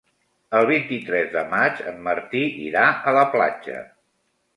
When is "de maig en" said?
1.35-1.99